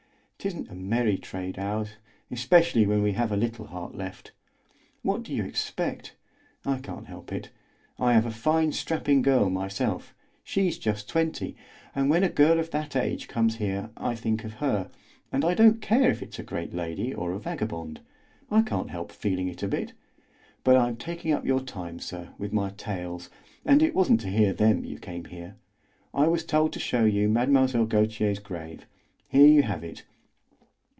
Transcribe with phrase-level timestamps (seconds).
[0.43, 1.97] 'Tisn't a merry trade, ours,
[2.31, 4.31] especially when we have a little heart left.
[5.03, 6.15] What do you expect?
[6.65, 7.51] I can't help it.
[7.99, 11.55] I have a fine, strapping girl myself; she's just twenty,
[11.93, 14.89] and when a girl of that age comes here I think of her,
[15.31, 17.99] and I don't care if it's a great lady or a vagabond,
[18.49, 19.93] I can't help feeling it a bit.
[20.63, 23.29] But I am taking up your time, sir, with my tales,
[23.63, 25.57] and it wasn't to hear them you came here.
[26.15, 27.85] I was told to show you Mlle.
[27.85, 28.87] Gautier's grave;
[29.27, 30.03] here you have it.